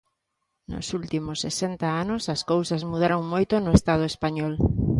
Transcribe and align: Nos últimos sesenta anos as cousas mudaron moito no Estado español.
Nos 0.71 0.87
últimos 0.99 1.37
sesenta 1.45 1.87
anos 2.03 2.23
as 2.35 2.41
cousas 2.51 2.81
mudaron 2.91 3.21
moito 3.33 3.53
no 3.59 3.71
Estado 3.79 4.03
español. 4.13 4.53